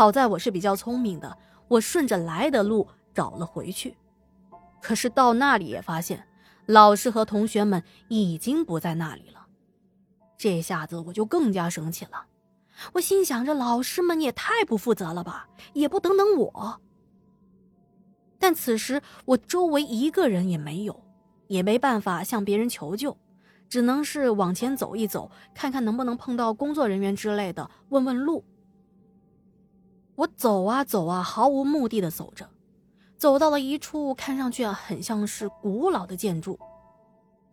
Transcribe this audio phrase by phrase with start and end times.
[0.00, 1.36] 好在我是比较聪明的，
[1.68, 3.98] 我顺着来的路找了回去。
[4.80, 6.26] 可是到那里也发现，
[6.64, 9.46] 老师和同学们已经不在那里了。
[10.38, 12.24] 这下子我就更加生气了。
[12.94, 16.80] 我心想着，老师们也太不负责了吧，也不等等我。
[18.38, 20.98] 但此时我周围一个人也没有，
[21.46, 23.14] 也没办法向别人求救，
[23.68, 28.42] 只能是往前走一走，看看能不能碰到工作人员之类的，问问路。
[30.20, 32.46] 我走啊走啊，毫无目的的走着，
[33.16, 36.60] 走到了一处看上去很像是古老的建筑。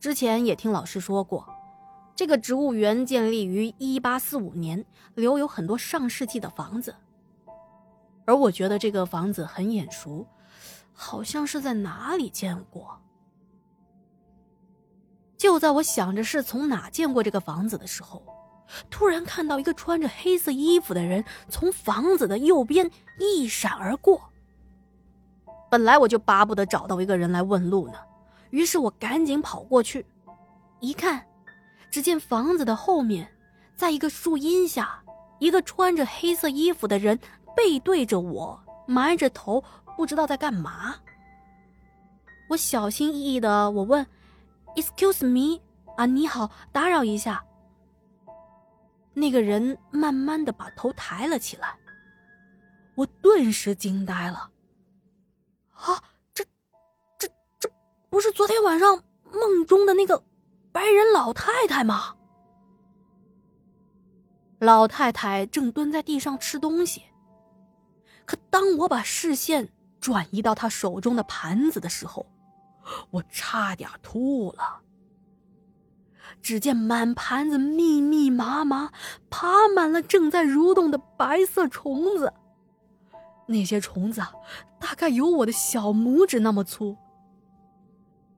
[0.01, 1.47] 之前也听老师说过。
[2.13, 6.93] 这个植物园建立于一八四五年，留有很多上世纪的房子。
[8.25, 10.25] 而我觉得这个房子很眼熟，
[10.91, 12.99] 好像是在哪里见过。
[15.37, 18.21] 就在我想着是从哪见过这个房子的时候，
[18.89, 22.89] 突然看到一个穿着黑色衣服的人从房子的右边
[23.19, 24.21] 一闪而过。
[25.69, 27.95] 本来我就巴不得找到一个人来问路呢，
[28.51, 30.05] 于是我赶紧跑过去，
[30.79, 31.25] 一看。
[31.89, 33.27] 只见房子的后面，
[33.75, 35.01] 在一个树荫下，
[35.39, 37.17] 一个穿着黑色衣服的人
[37.55, 39.63] 背对着我，埋着头，
[39.95, 40.95] 不知道在干嘛。
[42.49, 44.05] 我小心翼翼的我问
[44.75, 45.61] ：“Excuse me，
[45.95, 47.43] 啊，你好，打扰一下。”
[49.17, 51.75] 那个人慢慢的把头抬了起来，
[52.93, 54.51] 我顿时惊呆了。
[55.73, 56.03] 啊，
[56.35, 56.45] 这，
[57.17, 57.27] 这，
[57.59, 57.67] 这
[58.11, 60.23] 不是昨天晚上梦中的那个？
[60.71, 62.15] 白人老太太吗？
[64.59, 67.01] 老太太正蹲在地上吃东西。
[68.23, 72.27] 可当我把视线转移到她手中的盘子的时候，
[73.09, 74.83] 我差点吐了。
[76.41, 78.91] 只见满盘子密密麻麻
[79.29, 82.33] 爬满了正在蠕动的白色虫子，
[83.47, 84.21] 那些虫子
[84.79, 86.95] 大概有我的小拇指那么粗。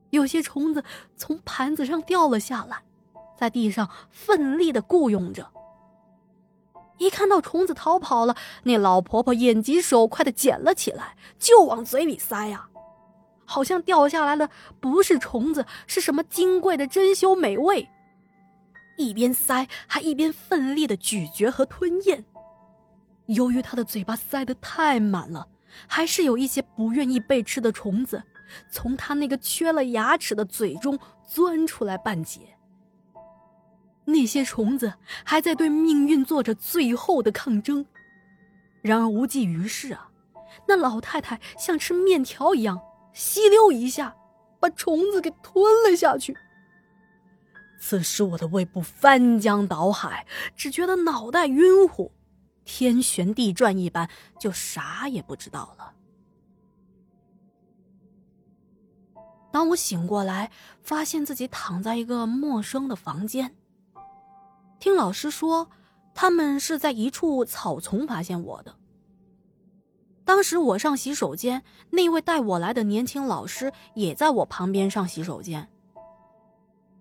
[0.09, 0.83] 有些虫子
[1.15, 2.81] 从盘子上掉了下来，
[3.37, 5.51] 在地上奋力的雇佣着。
[6.97, 12.68] 一看到虫子逃跑了，那老婆婆眼疾手快的捡了起来，就往嘴里塞呀，
[13.49, 14.47] 好像掉下来的
[14.79, 17.89] 不是虫子，是什么金贵的珍馐美味。
[18.95, 22.23] 一边塞，还一边奋力的咀嚼和吞咽。
[23.25, 25.47] 由于他的嘴巴塞得太满了，
[25.87, 28.21] 还是有一些不愿意被吃的虫子。
[28.71, 32.41] 从他那个缺了牙齿的嘴中钻出来半截。
[34.05, 34.93] 那些虫子
[35.23, 37.83] 还在对命运做着最后的抗争，
[38.83, 40.11] 然而无济于事啊！
[40.67, 42.79] 那老太太像吃面条一样，
[43.13, 44.15] 吸溜一下，
[44.59, 46.37] 把虫子给吞了下去。
[47.79, 52.11] 此时我的胃部翻江倒海，只觉得脑袋晕乎，
[52.65, 55.93] 天旋地转一般，就啥也不知道了。
[59.51, 63.55] 当我醒过来，发现自己躺在一个陌生的房间。
[64.79, 65.69] 听老师说，
[66.13, 68.75] 他们是在一处草丛发现我的。
[70.29, 75.67] 当时我上洗手间，那位带我来的年轻老师也在我旁边上洗手间。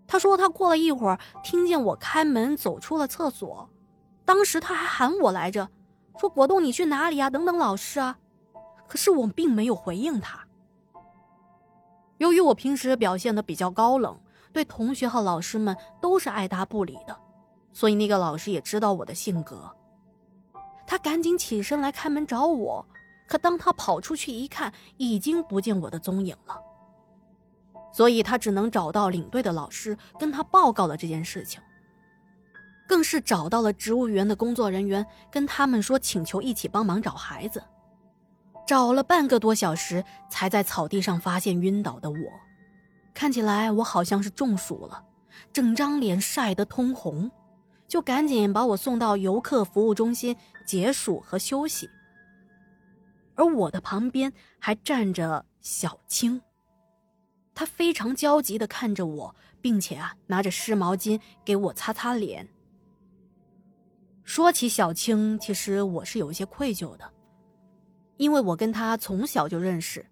[0.06, 3.68] 他说他过了一会儿，听见我开门走出了厕所，
[4.24, 5.68] 当时他还喊我来着，
[6.18, 7.28] 说：“果冻，你去哪里啊？
[7.28, 8.18] 等等老师啊！”
[8.88, 10.46] 可是我并没有回应他。
[12.16, 14.18] 由于我平时表现的比较高冷，
[14.54, 17.14] 对同学和老师们都是爱答不理的，
[17.74, 19.70] 所以那个老师也知道我的性格。
[20.86, 22.82] 他赶紧起身来开门找我，
[23.28, 26.58] 可当他跑出去一看，已经不见我的踪影了。
[27.92, 31.60] 所以他只能找到领队的老师，跟他报告了这件事情。
[32.88, 37.62] 更是找到了植物园的工作人员，跟他们说请求一起帮忙找孩子。
[38.66, 42.16] 找了半个多小时，才在草地上发现晕倒的我。
[43.12, 45.04] 看起来我好像是中暑了，
[45.52, 47.30] 整张脸晒得通红，
[47.86, 51.90] 就赶紧把我送到游客服务中心解暑和休息。
[53.38, 56.42] 而我的旁边还站着小青，
[57.54, 62.46] 她非常焦急地看着我，并且啊拿着湿毛巾给我擦擦脸。
[64.24, 67.10] 说起小青，其实我是有一些愧疚的。
[68.16, 70.04] 因为我跟他从小就认识，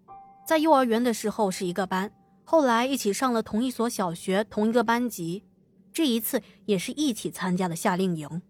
[0.47, 2.09] 在幼儿园的时候是一个班，
[2.45, 5.43] 后来一起上了同一所小学，同一个班级，
[5.91, 8.41] 这一次也是一起参加了夏令营。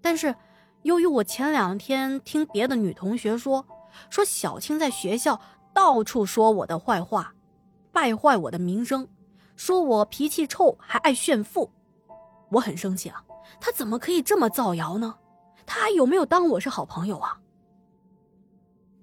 [0.00, 0.34] 但是，
[0.82, 3.66] 由于我前两天听别的女同学说，
[4.10, 5.40] 说小青在学校
[5.74, 7.34] 到处说我的坏话，
[7.92, 9.08] 败坏我的名声，
[9.56, 11.70] 说我脾气臭，还爱炫富，
[12.50, 13.24] 我很生气啊！
[13.60, 15.16] 他怎么可以这么造谣呢？
[15.66, 17.40] 他还有没有当我是好朋友啊？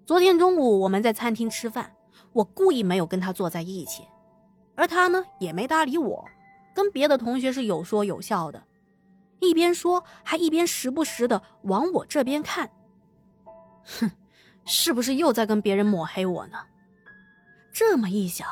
[0.05, 1.93] 昨天中午我们在餐厅吃饭，
[2.31, 4.03] 我故意没有跟他坐在一起，
[4.75, 6.25] 而他呢也没搭理我，
[6.73, 8.63] 跟别的同学是有说有笑的，
[9.39, 12.69] 一边说还一边时不时的往我这边看。
[13.83, 14.11] 哼，
[14.65, 16.57] 是不是又在跟别人抹黑我呢？
[17.73, 18.47] 这么一想，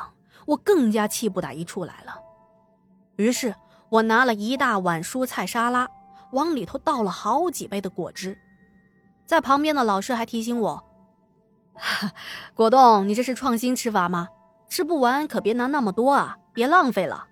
[0.46, 2.20] 我更加气不打一处来了。
[3.16, 3.54] 于是
[3.88, 5.88] 我拿了一大碗蔬菜沙拉，
[6.32, 8.36] 往里头倒了好几杯的果汁，
[9.24, 10.84] 在旁边的老师还提醒我。
[12.54, 14.28] 果冻，你这是创新吃法吗？
[14.68, 17.28] 吃不完可别拿那么多啊，别浪费了。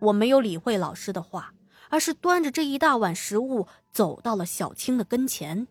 [0.00, 1.53] 我没有理会老师的话，
[1.94, 5.68] 而是端着这一大碗食物走到了小青的跟前。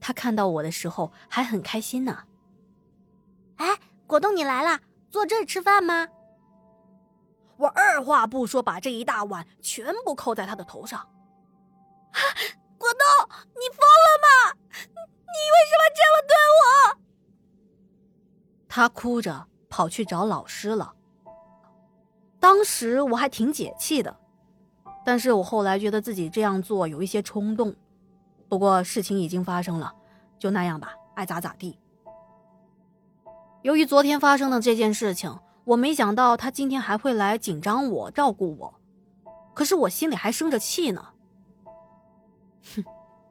[0.00, 2.24] 他看到我的时候还很开心呢。
[3.58, 3.78] 哎，
[4.08, 6.08] 果冻，你来了，坐这儿吃饭吗？
[7.56, 11.08] 我二话不说，把这一大碗全部扣在他的头上。
[12.76, 14.58] 果冻，你疯了吗？
[14.74, 17.00] 你为什么这么对我？
[18.68, 20.96] 他哭着跑去找老师了。
[22.40, 24.18] 当时我还挺解气的，
[25.04, 27.74] 但是我后来觉得自己这样做有一些冲动。
[28.48, 29.92] 不过事情已经发生了，
[30.38, 31.78] 就那样吧，爱咋咋地。
[33.62, 38.74] 由于昨天发生的这件事情，我没想到他今天还会来紧张我、照顾我，
[39.54, 41.08] 可是我心里还生着气呢。
[42.74, 42.84] 哼，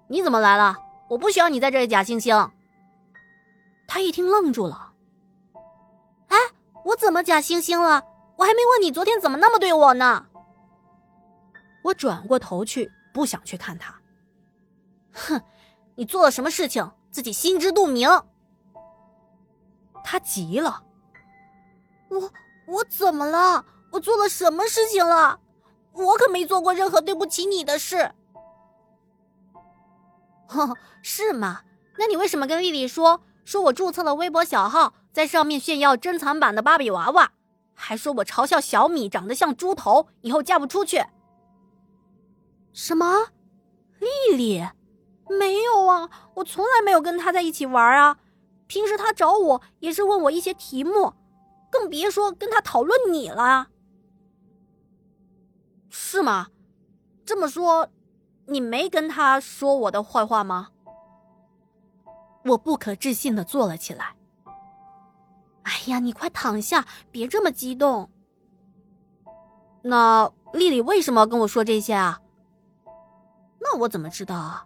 [0.08, 0.78] 你怎么来了？
[1.10, 2.52] 我不需要你在这里假惺惺。
[3.88, 4.94] 他一听愣住了。
[6.28, 6.38] 哎，
[6.86, 8.04] 我怎么假惺惺了？
[8.38, 10.28] 我还没问你昨天怎么那么对我呢。
[11.84, 13.96] 我转过头去，不想去看他。
[15.14, 15.42] 哼，
[15.96, 18.10] 你做了什么事情，自己心知肚明。
[20.04, 20.84] 他急了。
[22.10, 22.32] 我
[22.68, 23.66] 我怎么了？
[23.92, 25.40] 我做了什么事情了？
[25.94, 28.14] 我可没做过任何对不起你的事。
[30.50, 31.62] 哦，是吗？
[31.98, 37.32] 那你为什么跟丽丽说，说我注册了微博小号，在上面炫耀珍藏版的芭比娃娃，
[37.74, 41.04] 还说我嘲笑小米长得像猪头，以后嫁不出去？
[42.80, 43.28] 什么？
[44.00, 44.66] 丽丽？
[45.28, 48.18] 没有啊，我从来没有跟她在一起玩啊。
[48.68, 51.14] 平时她找我也是问我一些题目，
[51.70, 53.68] 更别说跟她讨论你了。
[55.90, 56.48] 是吗？
[57.26, 57.90] 这么说。
[58.46, 60.70] 你没跟她说我的坏话吗？
[62.46, 64.16] 我不可置信的坐了起来。
[65.64, 68.10] 哎呀，你快躺下，别这么激动。
[69.82, 72.22] 那丽丽为什么要跟我说这些啊？
[73.62, 74.66] 那我怎么知道啊？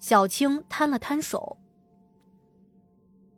[0.00, 1.56] 小青摊了摊手。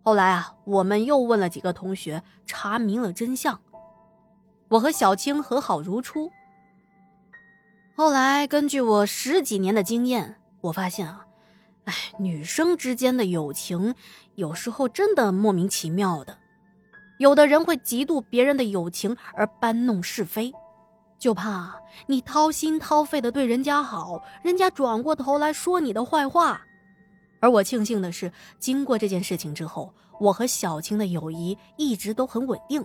[0.02, 3.60] 后来啊，我们又问了几个同学，查明了真相。
[4.68, 6.30] 我和小青和好如初。
[7.96, 11.26] 后来，根据我十几年的经验，我发现啊，
[11.84, 13.94] 哎，女生之间的友情
[14.34, 16.38] 有时候真的莫名其妙的。
[17.18, 20.52] 有的人会嫉妒别人的友情而搬弄是非，
[21.18, 26.60] 就怕你掏心掏肺的对人家好，人家转过头来说你的坏话。
[27.40, 32.84] 而我庆幸的是，经过这件事情之后，我和小青的友谊一直都很稳定。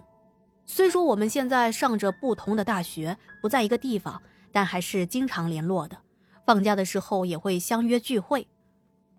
[0.66, 4.22] 虽说我们现在上着不同的大学，不在一个地方。
[4.54, 5.98] 但还是经常联络的，
[6.46, 8.46] 放假的时候也会相约聚会。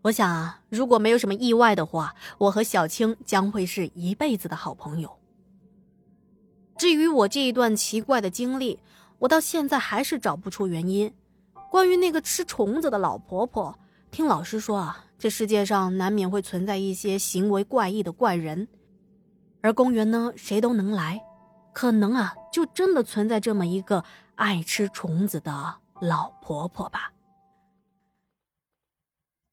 [0.03, 5.11] 我想，如果没有什么意外的话，我和小青将会是一辈子的好朋友。
[6.77, 8.79] 至于我这一段奇怪的经历，
[9.23, 11.13] 我到现在还是找不出原因。
[11.71, 13.73] 关于那个吃虫子的老婆婆，
[14.11, 18.67] 听老师说啊，这世界上难免会存在一些行为怪异的怪人，
[19.61, 21.23] 而公园呢，谁都能来，
[21.73, 24.05] 可能啊，就真的存在这么一个。
[24.35, 27.13] 爱吃虫子的老婆婆吧。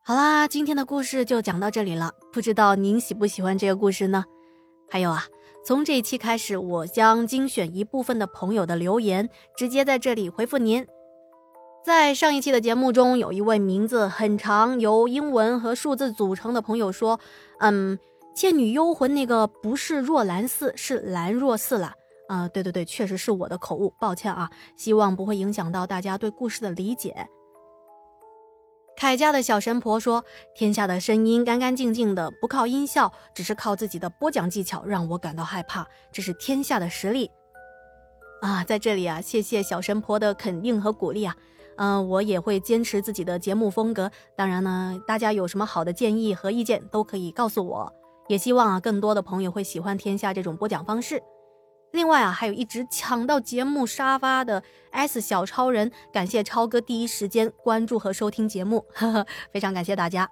[0.03, 2.11] 好啦，今天的故事就讲到这里了。
[2.33, 4.25] 不知道您喜不喜欢这个故事呢？
[4.89, 5.23] 还有啊，
[5.65, 10.85] 从这一期开始，我将精选一部分的朋友的留言，直接在这里回复您。
[11.85, 17.19] 在上一期的节目中，有一位名字很长、由英文和数字组成的朋友说
[17.59, 17.97] ：“嗯，
[18.35, 21.93] 《倩女幽魂》那个不是若兰寺，是兰若寺了。”
[22.27, 27.27] 啊，对对对，确实是我的口误，抱歉啊，希望不会影响到大家对故事的理解。
[28.99, 35.87] 凯家的小神婆说：“天下的声音干干净净的，不靠音效，只是靠自己的播讲技巧，让我感到害怕。
[36.11, 37.31] 这是天下的实力。”
[38.43, 41.33] 啊，在这里啊，谢谢小神婆的肯定和鼓励啊，
[41.77, 44.11] 嗯，我也会坚持自己的节目风格。
[44.35, 47.93] 当然呢，大家有什么好的建议和意见都可以告诉我，
[48.27, 51.23] 也希望啊，更多的朋友会喜欢天下这种播讲方式。
[51.91, 60.29] 另外啊，还有一直抢到节目沙发的 S 小超人，感谢超哥第一时间关注和收听节目，呵呵，非常感谢大家。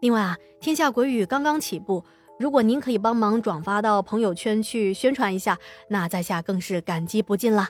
[0.00, 2.04] 另外啊，天下鬼语刚刚起步，
[2.38, 7.68] 如果您可以帮忙转发到朋友圈去宣传一下，那在下更是感激不尽啦。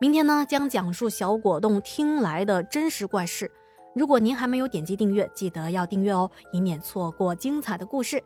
[0.00, 3.50] 明天呢，将讲述小果冻听来的真实怪事。
[3.94, 8.22] 如果您还没有点击订阅，记得要订阅哦，以免错过精彩的故事。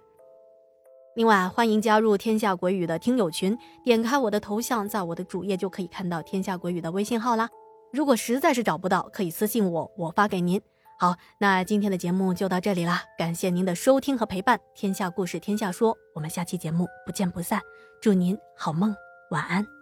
[1.14, 7.48] 另外，欢迎加入天下鬼语的听友群，点开我的头像，在我的主页就可以看到天下鬼语的微信号啦。
[7.92, 10.60] 如果实在是找不到，可以私信我，我发给您。
[10.98, 14.58] 好，那今天的节目就到这里啦，感谢您的收听和陪伴。
[14.74, 17.60] 天下故事，天下说，我们下期节目不见不散。
[18.00, 18.94] 祝您好梦，
[19.30, 19.81] 晚安。